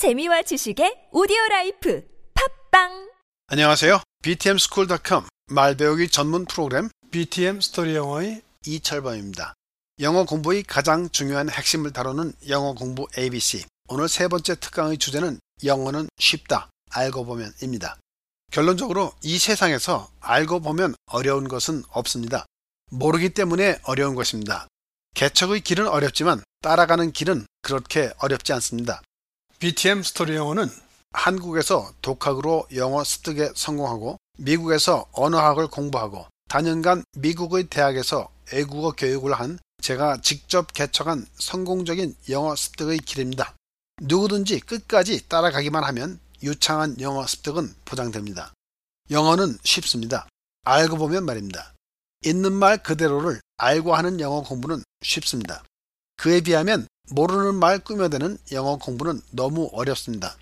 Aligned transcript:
재미와 0.00 0.40
지식의 0.40 1.08
오디오 1.12 1.36
라이프 1.50 2.02
팟빵 2.70 3.10
안녕하세요. 3.48 4.00
btmschool.com 4.22 5.26
말 5.48 5.76
배우기 5.76 6.08
전문 6.08 6.46
프로그램 6.46 6.88
BTM 7.10 7.60
스토리 7.60 7.94
영어의 7.94 8.40
이철범입니다. 8.64 9.52
영어 10.00 10.24
공부의 10.24 10.62
가장 10.62 11.10
중요한 11.10 11.50
핵심을 11.50 11.92
다루는 11.92 12.32
영어 12.48 12.72
공부 12.72 13.08
ABC. 13.18 13.66
오늘 13.90 14.08
세 14.08 14.28
번째 14.28 14.54
특강의 14.54 14.96
주제는 14.96 15.38
영어는 15.64 16.08
쉽다. 16.18 16.70
알고 16.92 17.26
보면입니다. 17.26 17.98
결론적으로 18.50 19.12
이 19.22 19.38
세상에서 19.38 20.10
알고 20.20 20.60
보면 20.60 20.94
어려운 21.10 21.46
것은 21.46 21.84
없습니다. 21.90 22.46
모르기 22.90 23.34
때문에 23.34 23.78
어려운 23.82 24.14
것입니다. 24.14 24.66
개척의 25.14 25.60
길은 25.60 25.88
어렵지만 25.88 26.42
따라가는 26.62 27.12
길은 27.12 27.44
그렇게 27.60 28.10
어렵지 28.16 28.54
않습니다. 28.54 29.02
BTM 29.60 30.02
스토리 30.02 30.36
영어는 30.36 30.70
한국에서 31.12 31.92
독학으로 32.00 32.66
영어 32.76 33.04
습득에 33.04 33.50
성공하고 33.54 34.16
미국에서 34.38 35.06
언어학을 35.12 35.68
공부하고 35.68 36.26
단연간 36.48 37.04
미국의 37.18 37.64
대학에서 37.64 38.30
외국어 38.54 38.92
교육을 38.92 39.34
한 39.34 39.58
제가 39.82 40.22
직접 40.22 40.72
개척한 40.72 41.26
성공적인 41.34 42.16
영어 42.30 42.56
습득의 42.56 43.00
길입니다. 43.00 43.54
누구든지 44.00 44.60
끝까지 44.60 45.28
따라가기만 45.28 45.84
하면 45.84 46.18
유창한 46.42 46.98
영어 47.02 47.26
습득은 47.26 47.74
보장됩니다. 47.84 48.54
영어는 49.10 49.58
쉽습니다. 49.62 50.26
알고 50.64 50.96
보면 50.96 51.26
말입니다. 51.26 51.74
있는 52.24 52.54
말 52.54 52.82
그대로를 52.82 53.42
알고 53.58 53.94
하는 53.94 54.20
영어 54.20 54.40
공부는 54.42 54.82
쉽습니다. 55.02 55.62
그에 56.16 56.40
비하면 56.40 56.86
모르는 57.10 57.56
말 57.56 57.78
꾸며대는 57.78 58.38
영어 58.52 58.76
공부는 58.76 59.20
너무 59.30 59.68
어렵습니다. 59.72 60.36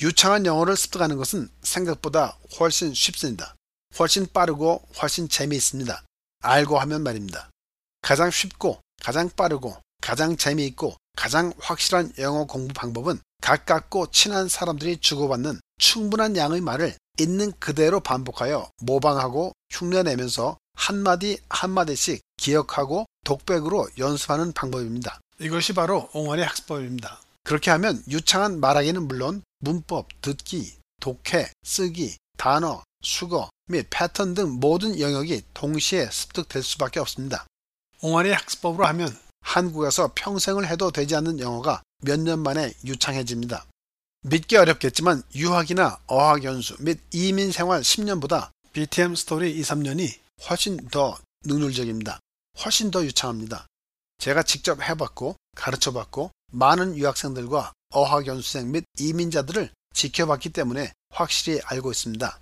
유창한 0.00 0.46
영어를 0.46 0.76
습득하는 0.76 1.16
것은 1.16 1.48
생각보다 1.62 2.36
훨씬 2.58 2.92
쉽습니다. 2.94 3.54
훨씬 3.98 4.26
빠르고 4.32 4.82
훨씬 5.00 5.28
재미있습니다. 5.28 6.02
알고 6.42 6.78
하면 6.80 7.02
말입니다. 7.02 7.50
가장 8.02 8.30
쉽고 8.30 8.80
가장 9.00 9.30
빠르고 9.30 9.76
가장 10.00 10.36
재미있고 10.36 10.96
가장 11.16 11.52
확실한 11.58 12.12
영어 12.18 12.44
공부 12.44 12.72
방법은 12.74 13.20
가깝고 13.40 14.10
친한 14.10 14.48
사람들이 14.48 14.98
주고받는 14.98 15.60
충분한 15.78 16.36
양의 16.36 16.60
말을 16.60 16.94
있는 17.18 17.52
그대로 17.58 18.00
반복하여 18.00 18.70
모방하고 18.80 19.52
흉내내면서 19.70 20.56
한마디 20.74 21.38
한마디씩 21.48 22.20
기억하고 22.36 23.06
독백으로 23.24 23.88
연습하는 23.98 24.52
방법입니다. 24.52 25.20
이것이 25.42 25.72
바로 25.72 26.08
옹알의 26.12 26.44
학습법입니다. 26.46 27.20
그렇게 27.44 27.70
하면 27.72 28.02
유창한 28.08 28.60
말하기는 28.60 29.08
물론 29.08 29.42
문법, 29.58 30.08
듣기, 30.22 30.76
독해, 31.00 31.50
쓰기, 31.64 32.16
단어, 32.38 32.82
수거 33.02 33.50
및 33.66 33.86
패턴 33.90 34.34
등 34.34 34.60
모든 34.60 34.98
영역이 35.00 35.42
동시에 35.52 36.08
습득될 36.10 36.62
수밖에 36.62 37.00
없습니다. 37.00 37.44
옹알의 38.00 38.34
학습법으로 38.34 38.86
하면 38.86 39.16
한국에서 39.40 40.12
평생을 40.14 40.68
해도 40.68 40.92
되지 40.92 41.16
않는 41.16 41.40
영어가 41.40 41.82
몇 42.04 42.20
년 42.20 42.40
만에 42.40 42.72
유창해집니다. 42.84 43.66
믿기 44.22 44.56
어렵겠지만 44.56 45.24
유학이나 45.34 45.98
어학 46.06 46.44
연수 46.44 46.76
및 46.78 47.00
이민 47.10 47.50
생활 47.50 47.80
10년보다 47.80 48.50
BTM 48.72 49.16
스토리 49.16 49.58
2, 49.58 49.62
3년이 49.62 50.18
훨씬 50.48 50.76
더 50.88 51.18
능률적입니다. 51.44 52.20
훨씬 52.64 52.92
더 52.92 53.04
유창합니다. 53.04 53.66
제가 54.22 54.44
직접 54.44 54.80
해봤고 54.80 55.34
가르쳐봤고 55.56 56.30
많은 56.52 56.96
유학생들과 56.96 57.72
어학 57.90 58.28
연수생 58.28 58.70
및 58.70 58.84
이민자들을 58.96 59.72
지켜봤기 59.94 60.50
때문에 60.50 60.92
확실히 61.10 61.60
알고 61.64 61.90
있습니다. 61.90 62.38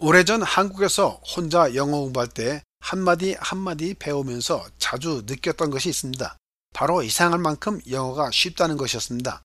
오래전 0.00 0.42
한국에서 0.42 1.22
혼자 1.34 1.74
영어 1.76 2.00
공부할 2.00 2.28
때 2.28 2.62
한마디 2.80 3.34
한마디 3.40 3.94
배우면서 3.94 4.66
자주 4.78 5.22
느꼈던 5.24 5.70
것이 5.70 5.88
있습니다. 5.88 6.36
바로 6.74 7.02
이상할 7.02 7.38
만큼 7.38 7.80
영어가 7.90 8.30
쉽다는 8.30 8.76
것이었습니다. 8.76 9.40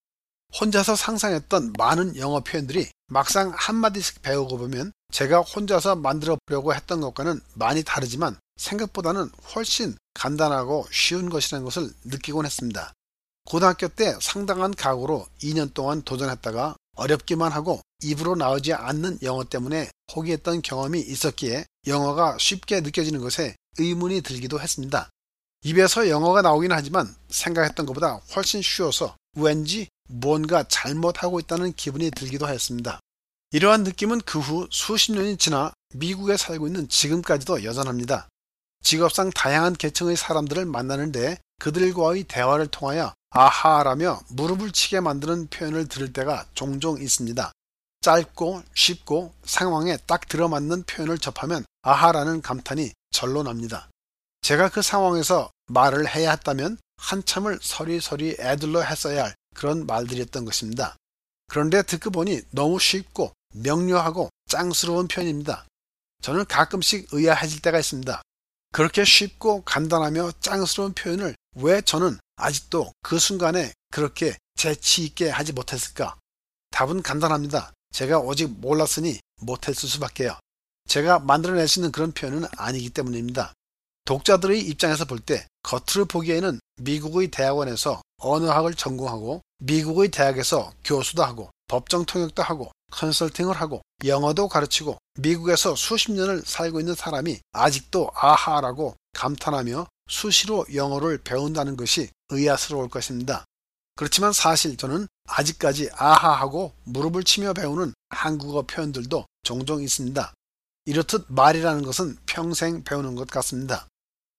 혼자서 0.59 0.97
상상했던 0.97 1.75
많은 1.77 2.17
영어 2.17 2.41
표현들이 2.41 2.89
막상 3.07 3.53
한마디씩 3.55 4.21
배우고 4.21 4.57
보면 4.57 4.91
제가 5.13 5.39
혼자서 5.39 5.95
만들어 5.95 6.37
보려고 6.45 6.73
했던 6.73 6.99
것과는 6.99 7.39
많이 7.53 7.83
다르지만 7.83 8.35
생각보다는 8.59 9.29
훨씬 9.55 9.95
간단하고 10.13 10.85
쉬운 10.91 11.29
것이라는 11.29 11.63
것을 11.65 11.91
느끼곤 12.03 12.45
했습니다. 12.45 12.93
고등학교 13.45 13.87
때 13.87 14.15
상당한 14.21 14.75
각오로 14.75 15.25
2년 15.41 15.73
동안 15.73 16.03
도전했다가 16.03 16.75
어렵기만 16.95 17.51
하고 17.51 17.81
입으로 18.03 18.35
나오지 18.35 18.73
않는 18.73 19.19
영어 19.23 19.43
때문에 19.43 19.89
포기했던 20.07 20.61
경험이 20.61 20.99
있었기에 20.99 21.65
영어가 21.87 22.37
쉽게 22.37 22.81
느껴지는 22.81 23.21
것에 23.21 23.55
의문이 23.77 24.21
들기도 24.21 24.59
했습니다. 24.59 25.09
입에서 25.63 26.09
영어가 26.09 26.41
나오긴 26.41 26.71
하지만 26.71 27.13
생각했던 27.29 27.85
것보다 27.85 28.21
훨씬 28.35 28.61
쉬워서 28.61 29.15
왠지 29.35 29.87
뭔가 30.07 30.63
잘못하고 30.67 31.39
있다는 31.39 31.73
기분이 31.73 32.11
들기도 32.11 32.45
하였습니다. 32.45 32.99
이러한 33.51 33.83
느낌은 33.83 34.21
그 34.21 34.39
후 34.39 34.67
수십 34.69 35.11
년이 35.13 35.37
지나 35.37 35.73
미국에 35.95 36.37
살고 36.37 36.67
있는 36.67 36.87
지금까지도 36.87 37.63
여전합니다. 37.63 38.27
직업상 38.83 39.29
다양한 39.31 39.73
계층의 39.73 40.15
사람들을 40.15 40.65
만나는데 40.65 41.37
그들과의 41.59 42.23
대화를 42.23 42.67
통하여 42.67 43.13
아하라며 43.31 44.21
무릎을 44.29 44.71
치게 44.71 45.01
만드는 45.01 45.47
표현을 45.47 45.87
들을 45.87 46.11
때가 46.13 46.45
종종 46.53 46.99
있습니다. 47.01 47.51
짧고 48.01 48.63
쉽고 48.73 49.33
상황에 49.43 49.97
딱 50.07 50.27
들어맞는 50.27 50.83
표현을 50.83 51.17
접하면 51.17 51.65
아하라는 51.81 52.41
감탄이 52.41 52.91
절로 53.11 53.43
납니다. 53.43 53.89
제가 54.41 54.69
그 54.69 54.81
상황에서 54.81 55.51
말을 55.67 56.07
해야 56.07 56.31
했다면 56.31 56.77
한참을 56.97 57.59
서리서리 57.61 58.37
애들러 58.39 58.81
했어야 58.81 59.25
할 59.25 59.35
그런 59.53 59.85
말들이었던 59.85 60.45
것입니다. 60.45 60.95
그런데 61.47 61.81
듣고 61.81 62.11
보니 62.11 62.41
너무 62.51 62.79
쉽고 62.79 63.33
명료하고 63.53 64.29
짱스러운 64.47 65.07
표현입니다. 65.07 65.65
저는 66.21 66.45
가끔씩 66.45 67.09
의아해질 67.11 67.61
때가 67.61 67.79
있습니다. 67.79 68.21
그렇게 68.71 69.03
쉽고 69.03 69.63
간단하며 69.63 70.33
짱스러운 70.41 70.93
표현을 70.93 71.35
왜 71.55 71.81
저는 71.81 72.17
아직도 72.35 72.91
그 73.01 73.19
순간에 73.19 73.73
그렇게 73.91 74.37
재치 74.55 75.03
있게 75.03 75.29
하지 75.29 75.53
못했을까? 75.53 76.15
답은 76.71 77.01
간단합니다. 77.01 77.73
제가 77.91 78.19
오직 78.19 78.49
몰랐으니 78.59 79.19
못했을 79.41 79.89
수밖에요. 79.89 80.37
제가 80.87 81.19
만들어낼 81.19 81.67
수 81.67 81.79
있는 81.79 81.91
그런 81.91 82.11
표현은 82.11 82.47
아니기 82.57 82.89
때문입니다. 82.89 83.53
독자들의 84.05 84.61
입장에서 84.61 85.05
볼 85.05 85.19
때 85.19 85.45
겉으로 85.63 86.05
보기에는 86.05 86.59
미국의 86.81 87.29
대학원에서 87.29 88.01
언어학을 88.17 88.73
전공하고 88.73 89.41
미국의 89.59 90.09
대학에서 90.09 90.73
교수도 90.83 91.23
하고 91.23 91.51
법정 91.67 92.05
통역도 92.05 92.41
하고 92.41 92.71
컨설팅을 92.91 93.55
하고 93.55 93.81
영어도 94.05 94.47
가르치고 94.47 94.97
미국에서 95.19 95.75
수십 95.75 96.11
년을 96.11 96.43
살고 96.45 96.79
있는 96.79 96.95
사람이 96.95 97.39
아직도 97.51 98.11
아하라고 98.13 98.95
감탄하며 99.13 99.87
수시로 100.07 100.65
영어를 100.73 101.19
배운다는 101.19 101.77
것이 101.77 102.09
의아스러울 102.29 102.89
것입니다. 102.89 103.45
그렇지만 103.95 104.31
사실 104.31 104.77
저는 104.77 105.07
아직까지 105.27 105.89
아하하고 105.93 106.73
무릎을 106.85 107.23
치며 107.23 107.53
배우는 107.53 107.93
한국어 108.09 108.63
표현들도 108.63 109.25
종종 109.43 109.83
있습니다. 109.83 110.33
이렇듯 110.85 111.25
말이라는 111.27 111.83
것은 111.83 112.17
평생 112.25 112.83
배우는 112.83 113.15
것 113.15 113.27
같습니다. 113.27 113.87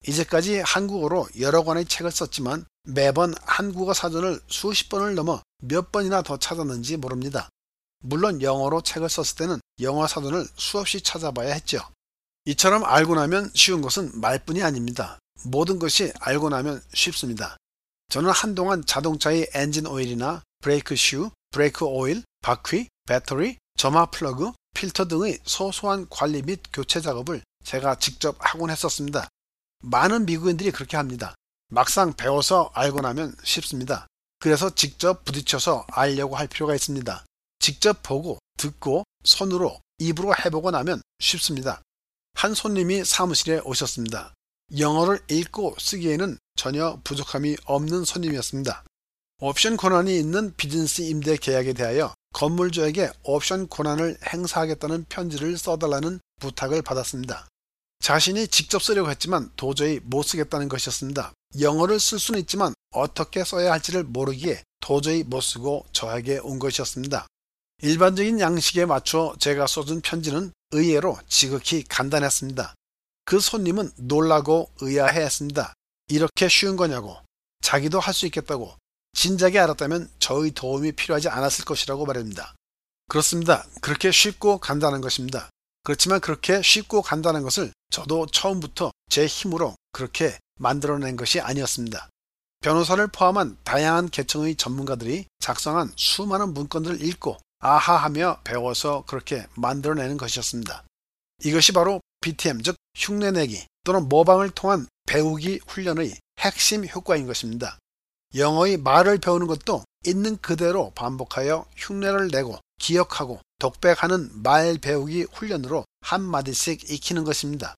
이제까지 0.06 0.60
한국어로 0.60 1.28
여러 1.40 1.62
권의 1.62 1.84
책을 1.84 2.10
썼지만 2.10 2.64
매번 2.84 3.34
한국어 3.42 3.92
사전을 3.92 4.40
수십 4.46 4.88
번을 4.88 5.14
넘어 5.14 5.42
몇 5.62 5.92
번이나 5.92 6.22
더 6.22 6.38
찾았는지 6.38 6.96
모릅니다. 6.96 7.50
물론 8.00 8.42
영어로 8.42 8.82
책을 8.82 9.08
썼을 9.08 9.36
때는 9.36 9.60
영어 9.80 10.06
사전을 10.06 10.46
수없이 10.56 11.00
찾아봐야 11.00 11.52
했죠. 11.54 11.80
이처럼 12.46 12.84
알고 12.84 13.14
나면 13.14 13.50
쉬운 13.54 13.82
것은 13.82 14.20
말뿐이 14.20 14.62
아닙니다. 14.62 15.18
모든 15.44 15.78
것이 15.78 16.12
알고 16.20 16.48
나면 16.48 16.82
쉽습니다. 16.94 17.56
저는 18.08 18.30
한동안 18.30 18.84
자동차의 18.84 19.50
엔진 19.54 19.86
오일이나 19.86 20.42
브레이크 20.60 20.96
슈, 20.96 21.30
브레이크 21.50 21.84
오일, 21.84 22.22
바퀴, 22.42 22.88
배터리, 23.06 23.56
점화 23.76 24.06
플러그, 24.06 24.52
필터 24.74 25.08
등의 25.08 25.38
소소한 25.44 26.06
관리 26.10 26.42
및 26.42 26.60
교체 26.72 27.00
작업을 27.00 27.42
제가 27.64 27.96
직접 27.96 28.36
하곤 28.38 28.70
했었습니다. 28.70 29.28
많은 29.82 30.26
미국인들이 30.26 30.70
그렇게 30.70 30.96
합니다. 30.96 31.34
막상 31.68 32.12
배워서 32.14 32.70
알고 32.74 33.00
나면 33.00 33.34
쉽습니다. 33.44 34.06
그래서 34.38 34.74
직접 34.74 35.24
부딪혀서 35.24 35.86
알려고 35.92 36.36
할 36.36 36.46
필요가 36.46 36.74
있습니다. 36.74 37.24
직접 37.60 38.02
보고 38.02 38.38
듣고 38.56 39.04
손으로 39.22 39.78
입으로 39.98 40.34
해보고 40.34 40.70
나면 40.70 41.00
쉽습니다. 41.20 41.82
한 42.34 42.54
손님이 42.54 43.04
사무실에 43.04 43.60
오셨습니다. 43.64 44.34
영어를 44.78 45.20
읽고 45.28 45.76
쓰기에는 45.78 46.38
전혀 46.56 46.98
부족함이 47.04 47.56
없는 47.64 48.04
손님이었습니다. 48.04 48.84
옵션 49.40 49.76
권한이 49.76 50.18
있는 50.18 50.54
비즈니스 50.56 51.02
임대 51.02 51.36
계약에 51.36 51.72
대하여 51.72 52.14
건물주에게 52.34 53.10
옵션 53.24 53.68
권한을 53.68 54.18
행사하겠다는 54.32 55.06
편지를 55.08 55.56
써달라는 55.58 56.20
부탁을 56.40 56.82
받았습니다. 56.82 57.48
자신이 58.00 58.48
직접 58.48 58.82
쓰려고 58.82 59.10
했지만 59.10 59.50
도저히 59.56 60.00
못 60.02 60.22
쓰겠다는 60.22 60.68
것이었습니다. 60.68 61.32
영어를 61.60 62.00
쓸 62.00 62.18
수는 62.18 62.40
있지만 62.40 62.72
어떻게 62.92 63.44
써야 63.44 63.72
할지를 63.72 64.04
모르기에 64.04 64.62
도저히 64.80 65.22
못 65.22 65.40
쓰고 65.40 65.84
저에게 65.92 66.38
온 66.38 66.58
것이었습니다. 66.58 67.26
일반적인 67.82 68.40
양식에 68.40 68.84
맞춰 68.84 69.34
제가 69.38 69.66
써준 69.66 70.02
편지는 70.02 70.52
의외로 70.72 71.18
지극히 71.28 71.82
간단했습니다. 71.82 72.74
그 73.24 73.40
손님은 73.40 73.92
놀라고 73.96 74.70
의아해 74.80 75.20
했습니다. 75.22 75.72
이렇게 76.08 76.48
쉬운 76.48 76.76
거냐고 76.76 77.16
자기도 77.62 78.00
할 78.00 78.12
수 78.12 78.26
있겠다고 78.26 78.74
진작에 79.14 79.58
알았다면 79.58 80.10
저의 80.18 80.52
도움이 80.52 80.92
필요하지 80.92 81.28
않았을 81.28 81.64
것이라고 81.64 82.04
말합니다. 82.06 82.54
그렇습니다. 83.08 83.64
그렇게 83.80 84.12
쉽고 84.12 84.58
간단한 84.58 85.00
것입니다. 85.00 85.50
그렇지만 85.82 86.20
그렇게 86.20 86.62
쉽고 86.62 87.02
간단한 87.02 87.42
것을 87.42 87.72
저도 87.90 88.26
처음부터 88.26 88.92
제 89.08 89.26
힘으로 89.26 89.74
그렇게 89.92 90.38
만들어낸 90.58 91.16
것이 91.16 91.40
아니었습니다. 91.40 92.08
변호사를 92.60 93.06
포함한 93.08 93.56
다양한 93.64 94.10
계층의 94.10 94.56
전문가들이 94.56 95.26
작성한 95.40 95.92
수많은 95.96 96.52
문건들을 96.52 97.02
읽고 97.02 97.38
아하 97.60 97.96
하며 97.96 98.40
배워서 98.42 99.04
그렇게 99.06 99.46
만들어내는 99.54 100.16
것이었습니다. 100.16 100.84
이것이 101.44 101.72
바로 101.72 102.00
BTM 102.20 102.62
즉 102.62 102.76
흉내내기 102.96 103.66
또는 103.84 104.08
모방을 104.08 104.50
통한 104.50 104.86
배우기 105.06 105.60
훈련의 105.66 106.16
핵심 106.38 106.86
효과인 106.86 107.26
것입니다. 107.26 107.78
영어의 108.34 108.78
말을 108.78 109.18
배우는 109.18 109.46
것도 109.46 109.84
있는 110.04 110.38
그대로 110.38 110.90
반복하여 110.94 111.66
흉내를 111.76 112.28
내고 112.28 112.58
기억하고 112.78 113.40
독백하는 113.58 114.42
말 114.42 114.78
배우기 114.78 115.26
훈련으로 115.32 115.84
한마디씩 116.00 116.90
익히는 116.90 117.24
것입니다. 117.24 117.74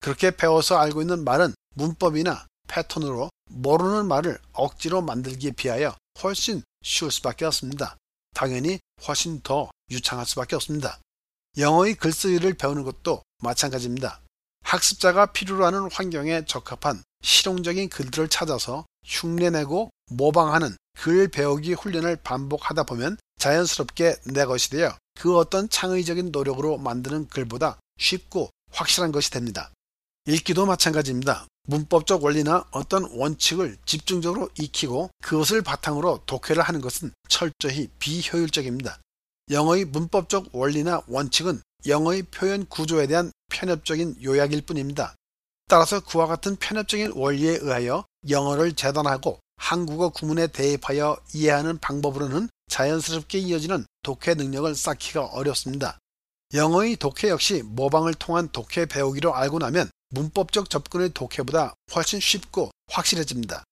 그렇게 0.00 0.30
배워서 0.30 0.76
알고 0.78 1.00
있는 1.00 1.24
말은 1.24 1.54
문법이나 1.74 2.46
패턴으로 2.68 3.30
모르는 3.50 4.06
말을 4.06 4.38
억지로 4.52 5.02
만들기에 5.02 5.52
비하여 5.52 5.96
훨씬 6.22 6.62
쉬울 6.82 7.10
수밖에 7.10 7.44
없습니다. 7.46 7.96
당연히 8.34 8.78
훨씬 9.06 9.40
더 9.40 9.70
유창할 9.90 10.26
수밖에 10.26 10.56
없습니다. 10.56 10.98
영어의 11.56 11.94
글쓰기를 11.94 12.54
배우는 12.54 12.82
것도 12.82 13.22
마찬가지입니다. 13.42 14.20
학습자가 14.64 15.26
필요로 15.26 15.64
하는 15.64 15.90
환경에 15.90 16.44
적합한 16.44 17.02
실용적인 17.22 17.88
글들을 17.88 18.28
찾아서 18.28 18.86
흉내내고 19.04 19.90
모방하는 20.10 20.76
글 20.96 21.28
배우기 21.28 21.74
훈련을 21.74 22.16
반복하다 22.16 22.84
보면 22.84 23.16
자연스럽게 23.38 24.16
내 24.26 24.44
것이 24.44 24.70
되어 24.70 24.96
그 25.18 25.36
어떤 25.36 25.68
창의적인 25.68 26.30
노력으로 26.32 26.78
만드는 26.78 27.28
글보다 27.28 27.78
쉽고 27.98 28.50
확실한 28.72 29.12
것이 29.12 29.30
됩니다. 29.30 29.70
읽기도 30.26 30.64
마찬가지입니다. 30.64 31.46
문법적 31.66 32.24
원리나 32.24 32.64
어떤 32.70 33.04
원칙을 33.12 33.76
집중적으로 33.84 34.48
익히고 34.58 35.10
그것을 35.22 35.60
바탕으로 35.60 36.22
독해를 36.24 36.62
하는 36.62 36.80
것은 36.80 37.12
철저히 37.28 37.88
비효율적입니다. 37.98 39.00
영어의 39.50 39.84
문법적 39.84 40.48
원리나 40.52 41.02
원칙은 41.08 41.60
영어의 41.86 42.22
표현 42.24 42.64
구조에 42.64 43.06
대한 43.06 43.32
편협적인 43.50 44.16
요약일 44.22 44.62
뿐입니다. 44.62 45.14
따라서 45.68 46.00
그와 46.00 46.26
같은 46.26 46.56
편협적인 46.56 47.12
원리에 47.14 47.58
의하여 47.60 48.06
영어를 48.28 48.72
재단하고 48.72 49.38
한국어 49.56 50.08
구문에 50.08 50.46
대입하여 50.46 51.18
이해하는 51.34 51.78
방법으로는 51.78 52.48
자연스럽게 52.68 53.38
이어지는 53.40 53.84
독해 54.02 54.34
능력을 54.36 54.74
쌓기가 54.74 55.26
어렵습니다. 55.26 55.98
영어의 56.54 56.96
독해 56.96 57.28
역시 57.28 57.62
모방을 57.62 58.14
통한 58.14 58.48
독해 58.48 58.86
배우기로 58.86 59.34
알고 59.34 59.58
나면 59.58 59.90
문법적 60.14 60.70
접근의 60.70 61.10
독해보다 61.12 61.74
훨씬 61.94 62.20
쉽고 62.20 62.70
확실해집니다. 62.90 63.64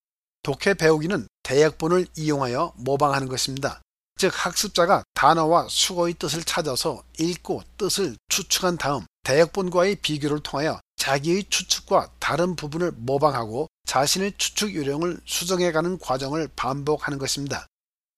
독해 0.42 0.74
배우기는 0.74 1.26
대역본을 1.44 2.06
이용하여 2.16 2.74
모방하는 2.76 3.28
것입니다. 3.28 3.80
즉 4.18 4.32
학습자가 4.34 5.04
단어와 5.14 5.68
수어의 5.68 6.14
뜻을 6.14 6.44
찾아서 6.44 7.02
읽고 7.18 7.62
뜻을 7.78 8.16
추측한 8.28 8.76
다음 8.76 9.04
대역본과의 9.24 9.96
비교를 9.96 10.40
통하여 10.40 10.80
자기의 10.96 11.44
추측과 11.48 12.10
다른 12.18 12.54
부분을 12.54 12.92
모방하고 12.92 13.68
자신의 13.86 14.34
추측 14.38 14.74
요령을 14.74 15.20
수정해가는 15.24 15.98
과정을 15.98 16.48
반복하는 16.54 17.18
것입니다. 17.18 17.66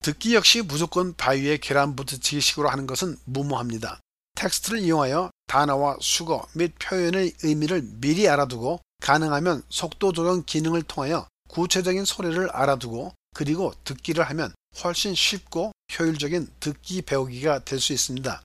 듣기 0.02 0.34
역시 0.34 0.60
무조건 0.60 1.14
바위에 1.14 1.56
계란 1.56 1.96
부딪히기 1.96 2.40
식으로 2.40 2.68
하는 2.68 2.86
것은 2.86 3.16
무모합니다. 3.24 4.00
텍스트를 4.36 4.80
이용하여 4.80 5.30
단어와 5.46 5.98
수거 6.00 6.46
및 6.54 6.72
표현의 6.78 7.34
의미를 7.42 7.82
미리 7.82 8.28
알아두고 8.28 8.80
가능하면 9.02 9.62
속도 9.68 10.12
조정 10.12 10.42
기능을 10.44 10.82
통하여 10.82 11.26
구체적인 11.48 12.04
소리를 12.04 12.50
알아두고 12.50 13.12
그리고 13.34 13.72
듣기를 13.84 14.24
하면 14.24 14.52
훨씬 14.82 15.14
쉽고 15.14 15.72
효율적인 15.98 16.48
듣기 16.60 17.02
배우기가 17.02 17.64
될 17.64 17.80
수 17.80 17.92
있습니다. 17.92 18.42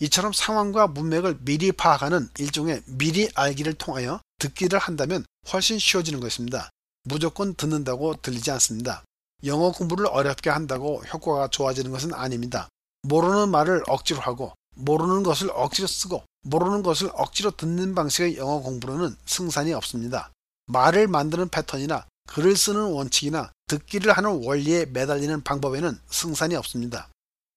이처럼 0.00 0.32
상황과 0.32 0.88
문맥을 0.88 1.38
미리 1.40 1.72
파악하는 1.72 2.28
일종의 2.38 2.82
미리 2.86 3.28
알기를 3.34 3.74
통하여 3.74 4.20
듣기를 4.38 4.78
한다면 4.78 5.24
훨씬 5.52 5.78
쉬워지는 5.78 6.20
것입니다. 6.20 6.70
무조건 7.04 7.54
듣는다고 7.54 8.14
들리지 8.16 8.50
않습니다. 8.52 9.04
영어 9.44 9.72
공부를 9.72 10.06
어렵게 10.06 10.50
한다고 10.50 11.02
효과가 11.12 11.48
좋아지는 11.48 11.90
것은 11.90 12.12
아닙니다. 12.12 12.68
모르는 13.02 13.50
말을 13.50 13.84
억지로 13.86 14.20
하고 14.20 14.52
모르는 14.76 15.22
것을 15.22 15.50
억지로 15.52 15.86
쓰고 15.86 16.22
모르는 16.42 16.82
것을 16.82 17.10
억지로 17.14 17.50
듣는 17.50 17.94
방식의 17.94 18.36
영어 18.36 18.60
공부로는 18.60 19.16
승산이 19.26 19.72
없습니다. 19.74 20.30
말을 20.66 21.08
만드는 21.08 21.48
패턴이나 21.48 22.06
글을 22.28 22.56
쓰는 22.56 22.92
원칙이나 22.92 23.52
듣기를 23.68 24.12
하는 24.12 24.44
원리에 24.44 24.86
매달리는 24.86 25.42
방법에는 25.42 25.98
승산이 26.10 26.54
없습니다. 26.56 27.08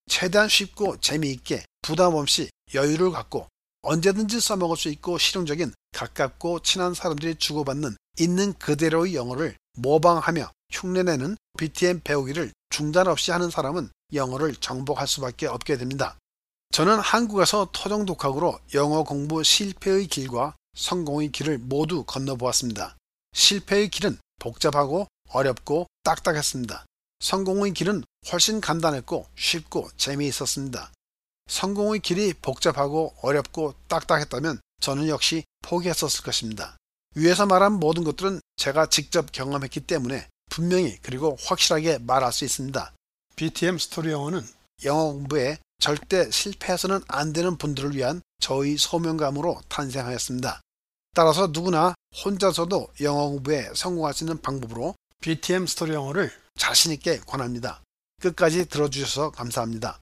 최대한 0.09 0.49
쉽고 0.49 0.97
재미있게 0.97 1.63
부담 1.81 2.15
없이 2.15 2.49
여유를 2.73 3.11
갖고 3.11 3.47
언제든지 3.81 4.39
써먹을 4.39 4.77
수 4.77 4.89
있고 4.89 5.17
실용적인 5.17 5.73
가깝고 5.93 6.59
친한 6.61 6.93
사람들이 6.93 7.35
주고받는 7.35 7.95
있는 8.19 8.53
그대로의 8.53 9.15
영어를 9.15 9.55
모방하며 9.77 10.51
흉내내는 10.71 11.37
BTM 11.57 12.01
배우기를 12.03 12.51
중단 12.69 13.07
없이 13.07 13.31
하는 13.31 13.49
사람은 13.49 13.89
영어를 14.13 14.55
정복할 14.55 15.07
수밖에 15.07 15.47
없게 15.47 15.77
됩니다. 15.77 16.18
저는 16.71 16.99
한국에서 16.99 17.69
토종 17.73 18.05
독학으로 18.05 18.59
영어 18.73 19.03
공부 19.03 19.43
실패의 19.43 20.07
길과 20.07 20.55
성공의 20.75 21.31
길을 21.31 21.57
모두 21.57 22.03
건너보았습니다. 22.05 22.95
실패의 23.33 23.89
길은 23.89 24.17
복잡하고 24.39 25.07
어렵고 25.29 25.87
딱딱했습니다. 26.03 26.85
성공의 27.19 27.73
길은 27.73 28.03
훨씬 28.31 28.61
간단했고 28.61 29.27
쉽고 29.35 29.89
재미있었습니다. 29.97 30.91
성공의 31.47 31.99
길이 31.99 32.33
복잡하고 32.33 33.13
어렵고 33.21 33.73
딱딱했다면 33.87 34.61
저는 34.79 35.09
역시 35.09 35.43
포기했었을 35.63 36.23
것입니다. 36.23 36.77
위에서 37.15 37.45
말한 37.45 37.73
모든 37.73 38.03
것들은 38.03 38.39
제가 38.55 38.85
직접 38.85 39.31
경험했기 39.31 39.81
때문에 39.81 40.27
분명히 40.49 40.97
그리고 41.01 41.35
확실하게 41.43 41.97
말할 41.97 42.31
수 42.31 42.45
있습니다. 42.45 42.93
BTM 43.35 43.79
스토리 43.79 44.11
영어는 44.11 44.47
영어 44.85 45.11
공부에 45.11 45.57
절대 45.79 46.29
실패해서는 46.29 47.01
안 47.07 47.33
되는 47.33 47.57
분들을 47.57 47.95
위한 47.95 48.21
저의 48.39 48.77
소명감으로 48.77 49.61
탄생하였습니다. 49.69 50.61
따라서 51.15 51.47
누구나 51.47 51.95
혼자서도 52.23 52.89
영어 53.01 53.29
공부에 53.29 53.69
성공할 53.73 54.13
수 54.13 54.23
있는 54.23 54.41
방법으로 54.41 54.95
BTM 55.21 55.67
스토리 55.67 55.93
영어를 55.93 56.31
자신있게 56.57 57.21
권합니다. 57.21 57.81
끝까지 58.21 58.67
들어주셔서 58.67 59.31
감사합니다. 59.31 59.99